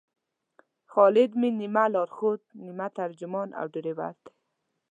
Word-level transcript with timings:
خالد 0.91 1.31
مې 1.39 1.49
نیمه 1.59 1.85
لارښود، 1.93 2.41
نیمه 2.65 2.87
ترجمان 2.97 3.49
او 3.59 3.65
ډریور 3.73 4.15
دی. 4.23 4.33